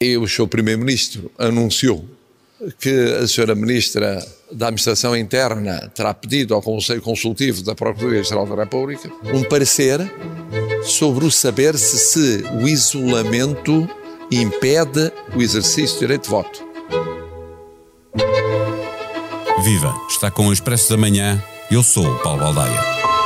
[0.00, 2.08] E o seu primeiro-ministro anunciou
[2.78, 8.62] que a senhora ministra da Administração Interna terá pedido ao Conselho Consultivo da Procuradoria-Geral da
[8.62, 9.98] República um parecer
[10.84, 13.90] sobre o saber se, se o isolamento
[14.30, 16.64] impede o exercício do direito de voto.
[19.64, 19.92] Viva!
[20.08, 21.42] Está com o Expresso da Manhã.
[21.72, 23.17] Eu sou o Paulo Baldaia.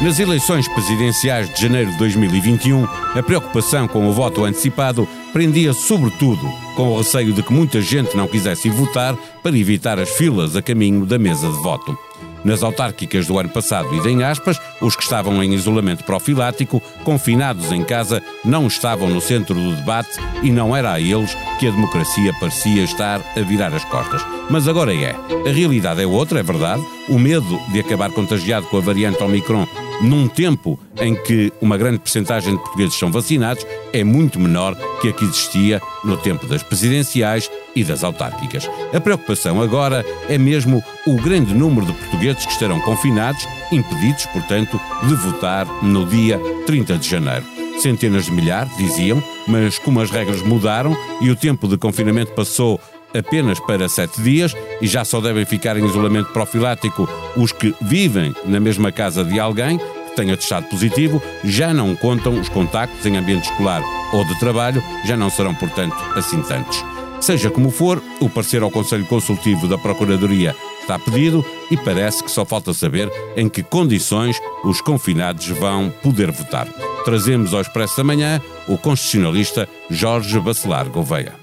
[0.00, 6.48] Nas eleições presidenciais de janeiro de 2021, a preocupação com o voto antecipado prendia sobretudo
[6.76, 10.62] com o receio de que muita gente não quisesse votar para evitar as filas a
[10.62, 11.98] caminho da mesa de voto.
[12.44, 17.72] Nas autárquicas do ano passado e em aspas, os que estavam em isolamento profilático, confinados
[17.72, 21.70] em casa, não estavam no centro do debate e não era a eles que a
[21.70, 24.24] democracia parecia estar a virar as costas.
[24.48, 25.14] Mas agora é.
[25.46, 26.82] A realidade é outra, é verdade.
[27.08, 29.66] O medo de acabar contagiado com a variante Omicron
[30.00, 35.08] num tempo em que uma grande percentagem de portugueses são vacinados, é muito menor que
[35.08, 38.68] a que existia no tempo das presidenciais e das autárquicas.
[38.92, 44.80] A preocupação agora é mesmo o grande número de portugueses que estarão confinados, impedidos, portanto,
[45.06, 47.44] de votar no dia 30 de janeiro.
[47.80, 52.80] Centenas de milhares, diziam, mas como as regras mudaram e o tempo de confinamento passou
[53.16, 58.34] apenas para sete dias e já só devem ficar em isolamento profilático os que vivem
[58.44, 63.16] na mesma casa de alguém que tenha testado positivo, já não contam os contactos em
[63.16, 66.84] ambiente escolar ou de trabalho, já não serão, portanto, assim tantos.
[67.20, 72.30] Seja como for, o parecer ao Conselho Consultivo da Procuradoria está pedido e parece que
[72.30, 76.66] só falta saber em que condições os confinados vão poder votar.
[77.04, 81.34] Trazemos ao Expresso da Manhã o constitucionalista Jorge Bacelar Gouveia.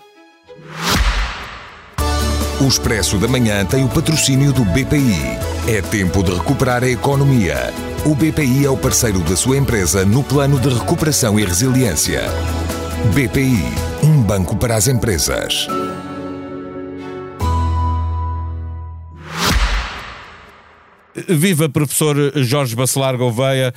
[2.62, 5.38] O Expresso da Manhã tem o patrocínio do BPI.
[5.68, 7.74] É tempo de recuperar a economia.
[8.06, 12.24] O BPI é o parceiro da sua empresa no plano de recuperação e resiliência.
[13.14, 13.62] BPI,
[14.04, 15.68] um banco para as empresas.
[21.30, 23.74] Viva professor Jorge Bacelar Gouveia.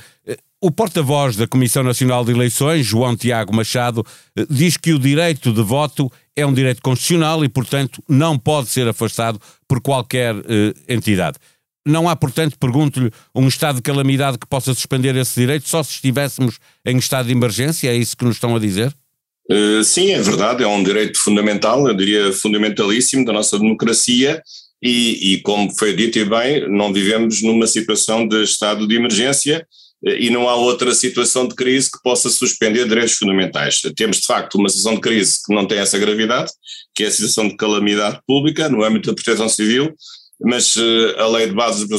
[0.61, 4.05] O porta-voz da Comissão Nacional de Eleições, João Tiago Machado,
[4.49, 8.87] diz que o direito de voto é um direito constitucional e, portanto, não pode ser
[8.87, 11.37] afastado por qualquer eh, entidade.
[11.85, 15.93] Não há, portanto, pergunto-lhe, um estado de calamidade que possa suspender esse direito só se
[15.93, 17.89] estivéssemos em estado de emergência?
[17.89, 18.93] É isso que nos estão a dizer?
[19.51, 24.43] Uh, sim, é verdade, é um direito fundamental, eu diria fundamentalíssimo da nossa democracia
[24.81, 29.65] e, e, como foi dito e bem, não vivemos numa situação de estado de emergência
[30.03, 33.81] e não há outra situação de crise que possa suspender direitos fundamentais.
[33.95, 36.51] Temos, de facto, uma situação de crise que não tem essa gravidade,
[36.95, 39.93] que é a situação de calamidade pública no âmbito da proteção civil,
[40.41, 41.97] mas uh, a lei de base da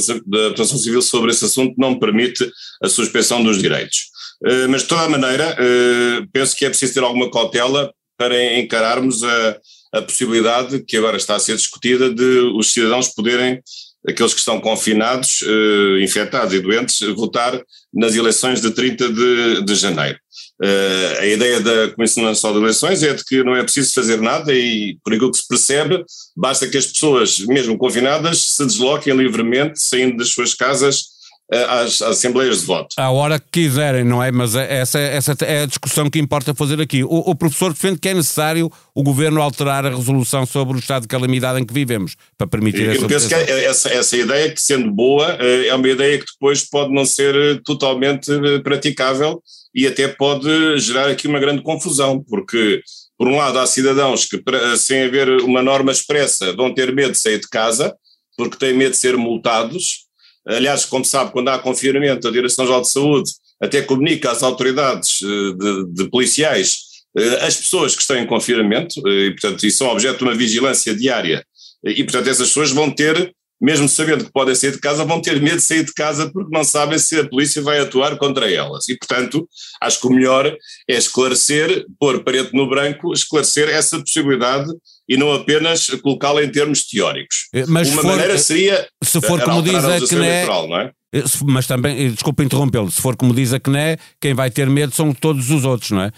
[0.54, 2.50] proteção civil sobre esse assunto não permite
[2.82, 4.09] a suspensão dos direitos.
[4.42, 8.58] Uh, mas, de toda a maneira, uh, penso que é preciso ter alguma cautela para
[8.58, 9.58] encararmos a,
[9.94, 13.62] a possibilidade que agora está a ser discutida de os cidadãos poderem
[14.06, 17.60] aqueles que estão confinados, uh, infectados e doentes, votar
[17.92, 20.18] nas eleições de 30 de, de janeiro.
[20.62, 24.20] Uh, a ideia da Comissão Nacional de Eleições é de que não é preciso fazer
[24.20, 26.02] nada e, por aquilo que se percebe,
[26.36, 31.09] basta que as pessoas, mesmo confinadas, se desloquem livremente, saindo das suas casas
[31.50, 32.94] às, assembleias de voto.
[32.96, 34.30] À hora que quiserem, não é?
[34.30, 37.02] Mas é, essa, essa é a discussão que importa fazer aqui.
[37.02, 41.02] O, o, professor defende que é necessário o governo alterar a resolução sobre o estado
[41.02, 44.16] de calamidade em que vivemos, para permitir Eu essa Eu penso que é essa, essa
[44.16, 48.30] ideia, que sendo boa, eh, é uma ideia que depois pode não ser eh, totalmente
[48.30, 49.42] eh, praticável
[49.74, 52.80] e até pode gerar aqui uma grande confusão, porque
[53.18, 54.42] por um lado há cidadãos que,
[54.78, 57.94] sem haver uma norma expressa, vão ter medo de sair de casa,
[58.36, 60.06] porque têm medo de ser multados,
[60.46, 63.30] Aliás, como sabe, quando há confinamento, a Direção-Geral de Saúde
[63.60, 66.78] até comunica às autoridades eh, de, de, policiais
[67.16, 70.34] eh, as pessoas que estão em confinamento, eh, e portanto, e são objeto de uma
[70.34, 71.44] vigilância diária,
[71.84, 75.40] e portanto essas pessoas vão ter mesmo sabendo que podem sair de casa, vão ter
[75.40, 78.88] medo de sair de casa porque não sabem se a polícia vai atuar contra elas.
[78.88, 79.46] E, portanto,
[79.82, 80.46] acho que o melhor
[80.88, 84.70] é esclarecer, pôr parede no branco, esclarecer essa possibilidade
[85.08, 87.48] e não apenas colocá-la em termos teóricos.
[87.52, 88.88] Eh, mas Uma for, maneira seria.
[89.02, 90.46] Se for como diz a CNE.
[90.68, 90.92] Não é?
[91.12, 94.68] Eh, mas também, eh, desculpa interrompê-lo, se for como diz a CNE, quem vai ter
[94.68, 96.12] medo são todos os outros, não é?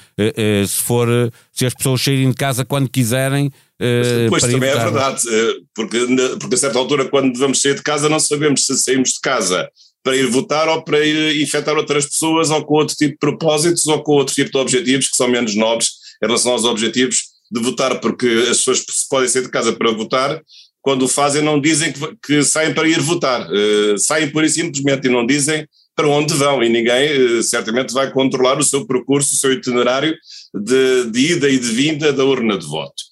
[0.67, 1.09] Se for,
[1.53, 3.51] se as pessoas saírem de casa quando quiserem,
[4.29, 5.99] pois também é verdade, eh, porque,
[6.39, 9.69] porque a certa altura, quando vamos sair de casa, não sabemos se saímos de casa
[10.03, 13.87] para ir votar ou para ir infectar outras pessoas ou com outro tipo de propósitos
[13.87, 15.91] ou com outro tipo de objetivos que são menos nobres
[16.23, 20.41] em relação aos objetivos de votar, porque as pessoas podem sair de casa para votar,
[20.83, 24.51] quando o fazem não dizem que, que saem para ir votar, uh, saem por e
[24.51, 26.63] simplesmente e não dizem para onde vão.
[26.63, 30.15] E ninguém certamente vai controlar o seu percurso, o seu itinerário
[30.55, 33.03] de, de ida e de vinda da urna de voto.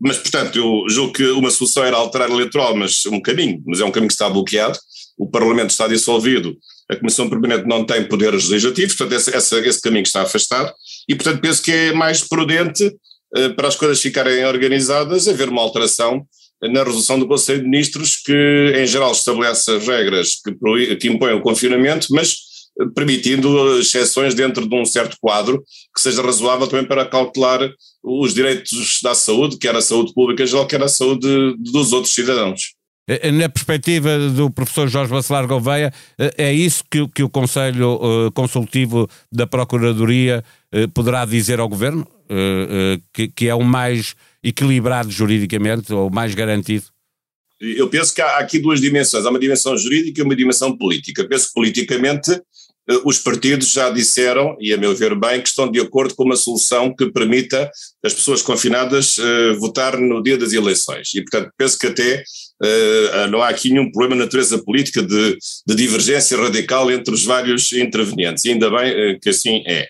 [0.00, 3.80] Mas, portanto, eu julgo que uma solução era alterar a eleitoral, mas um caminho, mas
[3.80, 4.78] é um caminho que está bloqueado,
[5.16, 6.56] o Parlamento está dissolvido,
[6.88, 10.72] a Comissão Permanente não tem poderes legislativos, portanto esse, esse, esse caminho está afastado.
[11.08, 15.62] E portanto penso que é mais prudente uh, para as coisas ficarem organizadas haver uma
[15.62, 16.26] alteração
[16.68, 21.34] na resolução do Conselho de Ministros que em geral estabelece as regras que, que impõem
[21.34, 22.36] o confinamento, mas
[22.80, 25.62] eh, permitindo exceções dentro de um certo quadro
[25.94, 27.60] que seja razoável também para cautelar
[28.02, 32.74] os direitos da saúde, quer a saúde pública geral, quer a saúde dos outros cidadãos.
[33.08, 35.92] Eh, eh, na perspectiva do professor Jorge Bacelar Gouveia,
[36.38, 37.98] é isso que, que o Conselho
[38.32, 40.44] Consultivo da Procuradoria
[40.94, 42.06] poderá dizer ao Governo?
[43.12, 46.86] Que, que é o mais equilibrado juridicamente, ou mais garantido?
[47.60, 49.24] Eu penso que há aqui duas dimensões.
[49.24, 51.24] Há uma dimensão jurídica e uma dimensão política.
[51.24, 52.42] Penso que politicamente
[53.04, 56.36] os partidos já disseram, e a meu ver bem, que estão de acordo com uma
[56.36, 57.70] solução que permita
[58.04, 61.14] as pessoas confinadas uh, votar no dia das eleições.
[61.14, 62.22] E, portanto, penso que até
[62.62, 67.24] uh, não há aqui nenhum problema na natureza política de, de, divergência radical entre os
[67.24, 68.44] vários intervenientes.
[68.44, 69.86] E ainda bem uh, que assim é.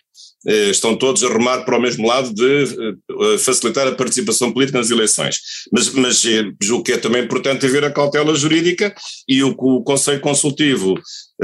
[0.46, 4.78] Eh, estão todos a remar para o mesmo lado de eh, facilitar a participação política
[4.78, 5.36] nas eleições.
[5.72, 8.92] Mas, mas eh, julgo que é também importante haver a cautela jurídica
[9.28, 10.94] e o, o Conselho Consultivo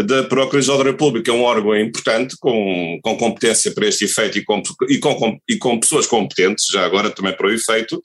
[0.04, 4.62] da Procuradoria da República um órgão importante, com, com competência para este efeito e com,
[4.88, 8.02] e, com, e com pessoas competentes, já agora também para o efeito,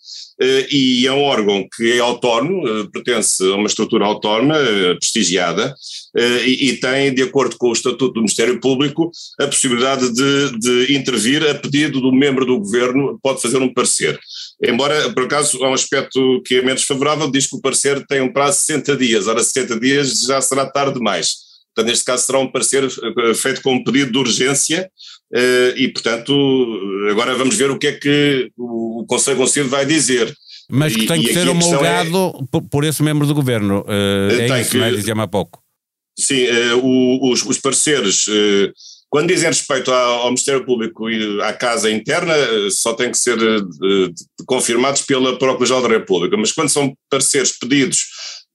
[0.71, 4.55] e é um órgão que é autónomo, pertence a uma estrutura autónoma,
[4.99, 5.75] prestigiada,
[6.15, 10.95] e, e tem, de acordo com o Estatuto do Ministério Público, a possibilidade de, de
[10.95, 14.19] intervir a pedido do membro do governo, pode fazer um parecer.
[14.65, 18.21] Embora, por acaso, há um aspecto que é menos favorável, diz que o parecer tem
[18.21, 21.52] um prazo de 60 dias, ora 60 dias já será tarde demais.
[21.75, 24.89] Portanto, neste caso será um parecer eh, feito com um pedido de urgência
[25.33, 26.31] eh, e, portanto,
[27.09, 30.33] agora vamos ver o que é que o Conselho Conselho vai dizer.
[30.69, 34.61] Mas que tem e, que ser homologado é, por esse membro do governo, uh, é
[34.61, 34.91] isso, que, não é?
[34.91, 35.61] Dizia-me há pouco.
[36.17, 36.45] Sim,
[37.21, 38.27] os, os, pareceres,
[39.09, 42.33] quando dizem respeito ao, Ministério Público e à Casa Interna,
[42.69, 43.37] só têm que ser
[44.45, 48.05] confirmados pela Procuradoria da República, mas quando são pareceres pedidos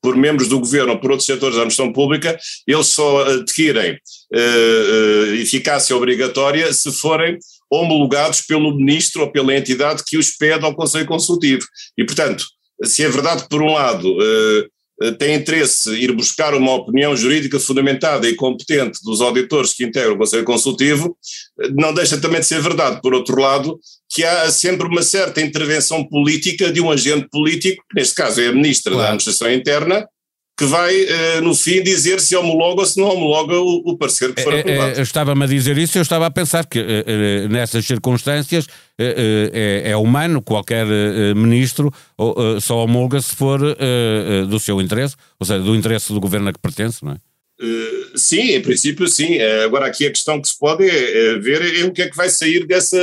[0.02, 4.36] por membros do governo ou por outros setores da administração pública, eles só adquirem uh,
[4.36, 7.38] uh, eficácia obrigatória se forem
[7.70, 11.66] homologados pelo ministro ou pela entidade que os pede ao Conselho Consultivo.
[11.96, 12.44] E, portanto,
[12.84, 14.68] se é verdade que, por um lado, eh,
[15.18, 20.18] tem interesse ir buscar uma opinião jurídica fundamentada e competente dos auditores que integram o
[20.18, 21.16] Conselho Consultivo,
[21.60, 23.78] eh, não deixa também de ser verdade, por outro lado,
[24.10, 28.48] que há sempre uma certa intervenção política de um agente político, que neste caso é
[28.48, 29.02] a Ministra claro.
[29.02, 30.08] da Administração Interna,
[30.58, 34.42] que vai, uh, no fim, dizer se homologa ou se não homologa o, parecer que
[34.42, 34.98] for é, aprovado.
[34.98, 36.84] É, estava-me a dizer isso, eu estava a pensar que
[37.48, 38.66] nessas circunstâncias
[38.98, 40.84] é, é, humano, qualquer
[41.36, 41.92] ministro
[42.60, 43.60] só homologa se for
[44.48, 47.16] do seu interesse, ou seja, do interesse do governo a que pertence, não é?
[48.16, 49.40] sim, em princípio sim.
[49.64, 50.84] agora aqui a questão que se pode
[51.40, 52.98] ver é o que é que vai sair dessa,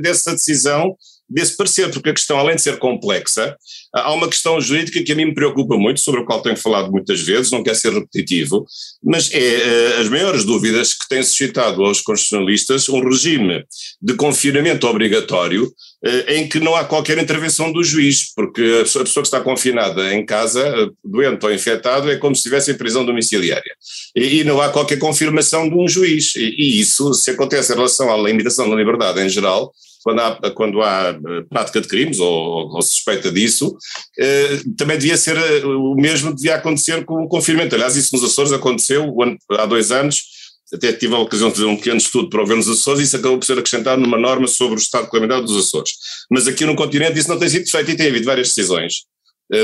[0.00, 0.96] dessa decisão
[1.28, 3.56] desse parecer, porque a questão, além de ser complexa,
[3.92, 6.90] há uma questão jurídica que a mim me preocupa muito, sobre a qual tenho falado
[6.90, 8.66] muitas vezes, não quero ser repetitivo,
[9.02, 13.64] mas é uh, as maiores dúvidas que têm suscitado aos constitucionalistas um regime
[14.00, 19.04] de confinamento obrigatório uh, em que não há qualquer intervenção do juiz, porque a pessoa
[19.04, 23.04] que está confinada em casa, uh, doente ou infectado, é como se estivesse em prisão
[23.04, 23.74] domiciliária.
[24.14, 26.34] E, não há qualquer confirmação de um juiz.
[26.36, 29.72] E isso, se acontece em relação à limitação da liberdade em geral,
[30.04, 33.74] quando há, quando há eh, prática de crimes ou, ou suspeita disso,
[34.18, 37.74] eh, também devia ser eh, o mesmo devia acontecer com o confinamento.
[37.74, 39.10] Aliás, isso nos Açores aconteceu
[39.52, 40.22] há dois anos,
[40.70, 43.04] até tive a ocasião de fazer um pequeno estudo para o governo dos Açores e
[43.04, 45.92] isso acabou por ser acrescentado numa norma sobre o estado de calamidade dos Açores.
[46.30, 49.04] Mas aqui no continente isso não tem sido feito e tem havido várias decisões.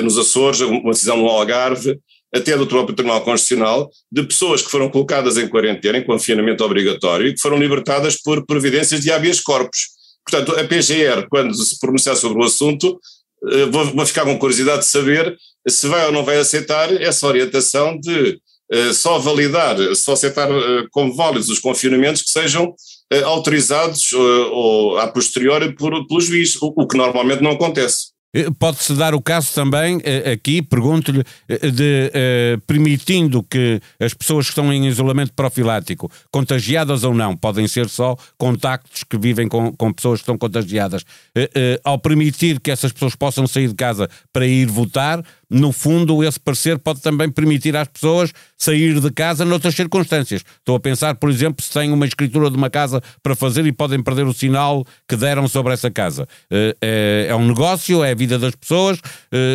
[0.02, 1.98] Nos Açores, uma decisão no Algarve,
[2.34, 7.26] até do próprio Tribunal Constitucional, de pessoas que foram colocadas em quarentena, em confinamento obrigatório,
[7.26, 9.99] e que foram libertadas por providências de habeas corpus.
[10.30, 13.00] Portanto, a PGR, quando se pronunciar sobre o assunto,
[13.50, 15.36] eh, vou, vou ficar com curiosidade de saber
[15.68, 18.40] se vai ou não vai aceitar essa orientação de
[18.72, 24.98] uh, só validar, só aceitar uh, como válidos os confinamentos que sejam uh, autorizados ou
[24.98, 28.08] a posteriori por, pelo juiz, o, o que normalmente não acontece.
[28.32, 34.46] Eh, pode-se dar o caso também, eh, aqui, pergunto-lhe, eh, de permitindo que as pessoas
[34.46, 39.72] que estão em isolamento profilático, contagiadas ou não, podem ser só contactos que vivem com,
[39.72, 41.04] com pessoas que estão contagiadas,
[41.84, 46.38] ao permitir que essas pessoas possam sair de casa para ir votar, no fundo, esse
[46.38, 50.44] parecer pode também permitir às pessoas sair de casa noutras circunstâncias.
[50.58, 53.72] Estou a pensar, por exemplo, se têm uma escritura de uma casa para fazer e
[53.72, 56.28] podem perder o sinal que deram sobre essa casa.
[56.50, 59.00] É, é um negócio, é a vida das pessoas,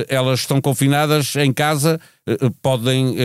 [0.10, 2.00] elas estão confinadas em casa,
[2.62, 3.16] podem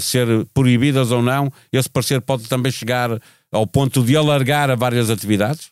[0.00, 1.52] ser proibidas ou não.
[1.70, 3.20] Esse parecer pode também chegar
[3.52, 5.70] ao ponto de alargar a várias atividades?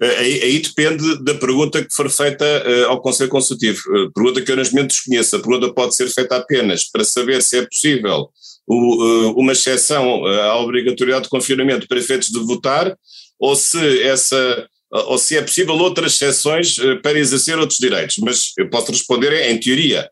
[0.00, 3.80] Aí, aí, depende da pergunta que for feita uh, ao Conselho Consultivo.
[3.88, 5.34] Uh, pergunta que eu neste momento desconheço.
[5.34, 8.28] A pergunta pode ser feita apenas para saber se é possível
[8.64, 12.96] o, uh, uma exceção à obrigatoriedade de confinamento para efeitos de votar
[13.40, 18.18] ou se, essa, ou se é possível outras exceções para exercer outros direitos.
[18.18, 20.08] Mas eu posso responder em teoria.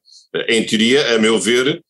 [0.49, 1.81] Em teoria, a meu ver,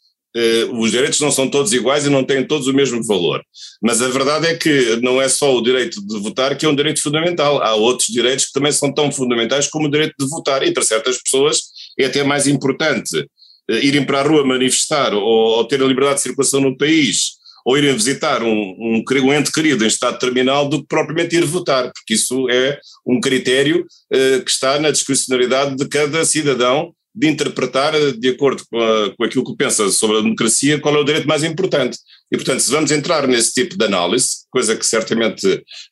[0.72, 3.42] os direitos não são todos iguais e não têm todos o mesmo valor.
[3.82, 6.76] Mas a verdade é que não é só o direito de votar que é um
[6.76, 7.62] direito fundamental.
[7.62, 10.62] Há outros direitos que também são tão fundamentais como o direito de votar.
[10.62, 11.62] E para certas pessoas
[11.98, 13.26] é até mais importante
[13.70, 17.36] eh, irem para a rua manifestar ou, ou ter a liberdade de circulação no país
[17.66, 21.44] ou irem visitar um, um, um, ente querido em estado terminal do que propriamente ir
[21.44, 27.28] votar, porque isso é um critério uh, que está na discricionariedade de cada cidadão de
[27.28, 31.04] interpretar, de acordo com, a, com, aquilo que pensa sobre a democracia, qual é o
[31.04, 31.96] direito mais importante.
[32.30, 35.46] E, portanto, se vamos entrar nesse tipo de análise, coisa que certamente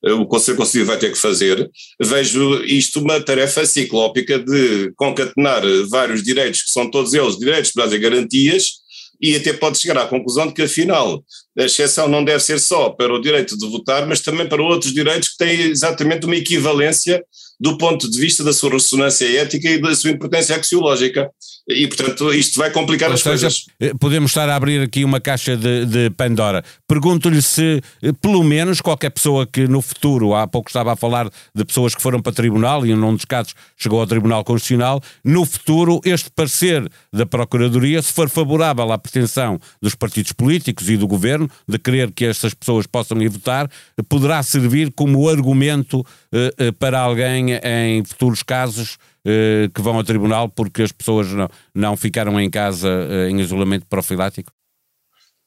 [0.04, 5.62] eh, o Conselho Constitucional vai ter que fazer, vejo isto uma tarefa ciclópica de concatenar
[5.88, 8.84] vários direitos, que são todos eles direitos, e garantias,
[9.22, 11.24] e até pode chegar à conclusão de que, afinal,
[11.58, 14.92] a exceção não deve ser só para o direito de votar, mas também para outros
[14.92, 17.24] direitos que têm exatamente uma equivalência
[17.64, 21.30] do ponto de vista da sua ressonância ética e da sua importância axiológica.
[21.66, 23.64] E, portanto, isto vai complicar Ou as seja, coisas.
[23.80, 26.62] Eh, podemos estar a abrir aqui uma caixa de, de Pandora.
[26.86, 31.30] Pergunto-lhe se, eh, pelo menos, qualquer pessoa que no futuro, há pouco estava a falar
[31.54, 35.46] de pessoas que foram para tribunal e, num dos casos, chegou ao Tribunal Constitucional, no
[35.46, 41.06] futuro, este parecer da Procuradoria, se for favorável à pretensão dos partidos políticos e do
[41.06, 43.70] governo de querer que estas pessoas possam ir votar,
[44.06, 50.48] poderá servir como argumento eh, para alguém em futuros casos eh, que vão ao tribunal
[50.48, 54.52] porque as pessoas não, não ficaram em casa eh, em isolamento profilático?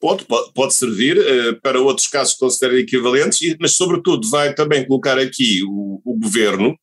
[0.00, 0.24] Pode,
[0.54, 5.60] pode servir uh, para outros casos que considerem equivalentes, mas sobretudo vai também colocar aqui
[5.64, 6.76] o, o governo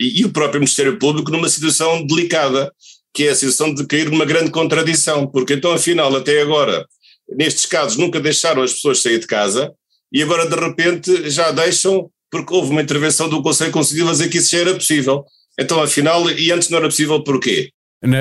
[0.00, 2.72] e, e, o próprio Ministério Público numa situação delicada,
[3.14, 6.84] que é a situação de cair numa grande contradição, porque então afinal até agora,
[7.28, 9.72] nestes casos nunca deixaram as pessoas sair de casa
[10.12, 14.28] e agora de repente já deixam porque houve uma intervenção do Conselho Constitucional a dizer
[14.28, 15.24] que isso já era possível.
[15.58, 17.70] Então, afinal, e antes não era possível porquê?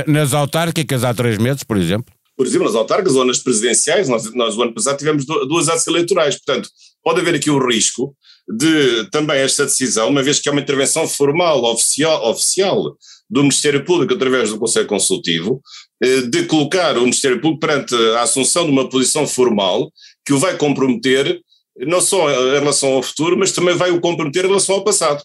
[0.07, 2.13] Nas autárquicas há três meses, por exemplo?
[2.37, 5.87] Por exemplo, nas autárquicas ou nas presidenciais, nós, nós o ano passado tivemos duas atos
[5.87, 6.69] eleitorais, portanto,
[7.03, 8.15] pode haver aqui o risco
[8.47, 12.95] de também esta decisão, uma vez que é uma intervenção formal, oficial, oficial
[13.29, 15.61] do Ministério Público através do Conselho Consultivo,
[16.01, 19.91] eh, de colocar o Ministério Público perante a assunção de uma posição formal
[20.25, 21.39] que o vai comprometer
[21.77, 25.23] não só em relação ao futuro, mas também vai o comprometer em relação ao passado.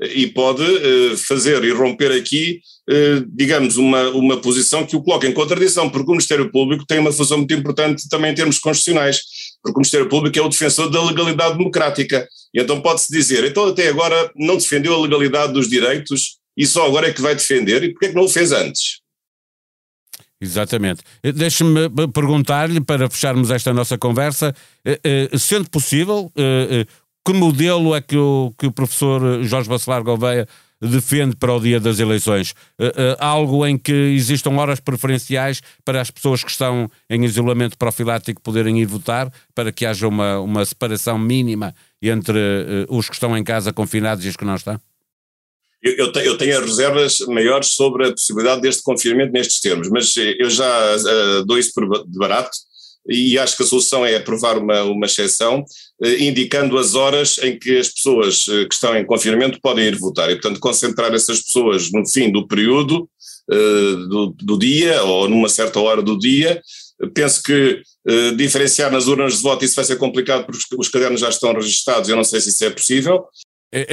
[0.00, 5.28] E pode uh, fazer e romper aqui, uh, digamos, uma, uma posição que o coloca
[5.28, 9.20] em contradição, porque o Ministério Público tem uma função muito importante também em termos constitucionais,
[9.62, 12.26] porque o Ministério Público é o defensor da legalidade democrática.
[12.52, 16.86] E então pode-se dizer, então até agora não defendeu a legalidade dos direitos e só
[16.86, 19.01] agora é que vai defender, e porquê é que não o fez antes?
[20.42, 21.02] Exatamente.
[21.22, 24.52] Eh, deixe-me perguntar-lhe, para fecharmos esta nossa conversa,
[24.84, 26.32] eh, eh, sendo possível,
[27.24, 30.48] que modelo é que o, que o professor Jorge Bacelar Gouveia
[30.80, 32.54] defende para o dia das eleições?
[33.20, 38.80] algo em que existam horas preferenciais para as pessoas que estão em isolamento profilático poderem
[38.80, 41.72] ir votar, para que haja uma, uma separação mínima
[42.02, 42.40] entre
[42.88, 44.80] os que estão em casa confinados e os que não estão?
[45.82, 49.88] Eu, eu, tenho, eu tenho as reservas maiores sobre a possibilidade deste confinamento nestes termos,
[49.90, 52.56] mas eu já uh, dou isso por de barato
[53.08, 55.64] e acho que a solução é aprovar uma, uma exceção,
[56.00, 59.96] uh, indicando as horas em que as pessoas uh, que estão em confinamento podem ir
[59.96, 63.08] votar e, portanto, concentrar essas pessoas no fim do período
[64.08, 66.62] do, do dia ou numa certa hora do dia.
[67.12, 67.82] Penso que
[68.36, 72.08] diferenciar nas urnas de voto isso vai ser complicado porque os cadernos já estão registados,
[72.08, 73.26] eu não sei se isso é possível,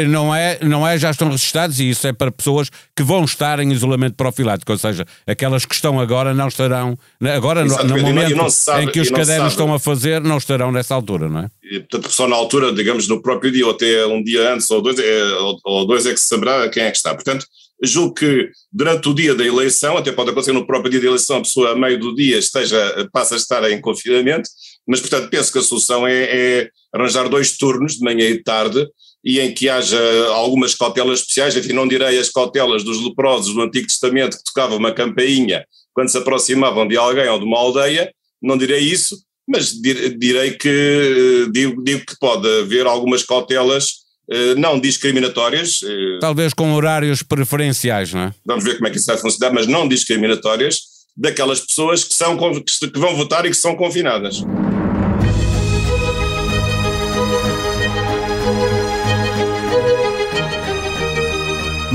[0.07, 3.59] não é, não é, já estão registados e isso é para pessoas que vão estar
[3.59, 8.49] em isolamento profilático, ou seja, aquelas que estão agora não estarão, agora no, no momento
[8.49, 11.49] sabe, em que os cadernos estão a fazer, não estarão nessa altura, não é?
[11.63, 14.81] E, portanto, só na altura, digamos, no próprio dia, ou até um dia antes ou
[14.81, 17.13] dois, é, ou, ou dois é que se saberá quem é que está.
[17.13, 17.45] Portanto,
[17.81, 21.37] julgo que durante o dia da eleição, até pode acontecer no próprio dia da eleição,
[21.37, 24.49] a pessoa a meio do dia esteja, passa a estar em confinamento,
[24.87, 28.43] mas portanto penso que a solução é, é arranjar dois turnos, de manhã e de
[28.43, 28.85] tarde,
[29.23, 29.99] e em que haja
[30.33, 34.77] algumas cautelas especiais, enfim, não direi as cautelas dos leprosos do Antigo Testamento que tocavam
[34.77, 38.11] uma campainha quando se aproximavam de alguém ou de uma aldeia,
[38.41, 43.95] não direi isso, mas direi que digo, digo que pode haver algumas cautelas
[44.31, 45.81] eh, não discriminatórias.
[45.83, 48.33] Eh, Talvez com horários preferenciais, não é?
[48.45, 50.81] Vamos ver como é que isso vai funcionar, mas não discriminatórias
[51.17, 54.43] daquelas pessoas que, são, que vão votar e que são confinadas.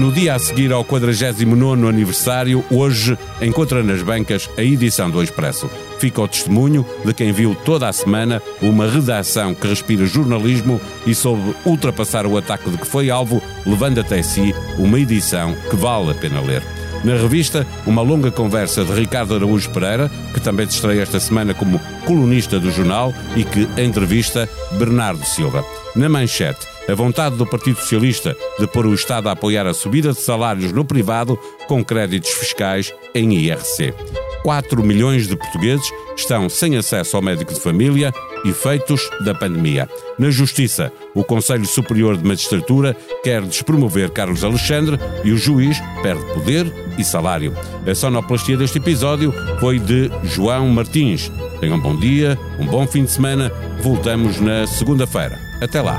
[0.04, 5.70] No dia a seguir ao 49 aniversário, hoje encontra nas bancas a edição do Expresso.
[5.98, 11.14] Fica o testemunho de quem viu toda a semana uma redação que respira jornalismo e
[11.14, 16.10] soube ultrapassar o ataque de que foi alvo, levando até si uma edição que vale
[16.10, 16.62] a pena ler.
[17.02, 21.54] Na revista, uma longa conversa de Ricardo Araújo Pereira, que também se estreia esta semana
[21.54, 25.64] como colunista do jornal e que entrevista Bernardo Silva.
[25.96, 30.12] Na manchete, a vontade do Partido Socialista de pôr o Estado a apoiar a subida
[30.12, 33.94] de salários no privado com créditos fiscais em IRC.
[34.42, 38.12] 4 milhões de portugueses estão sem acesso ao médico de família,
[38.44, 39.88] efeitos da pandemia.
[40.18, 46.22] Na Justiça, o Conselho Superior de Magistratura quer despromover Carlos Alexandre e o juiz perde
[46.34, 47.54] poder e salário.
[47.90, 51.32] A sonoplastia deste episódio foi de João Martins.
[51.58, 53.50] Tenham um bom dia, um bom fim de semana.
[53.80, 55.38] Voltamos na segunda-feira.
[55.62, 55.98] Até lá.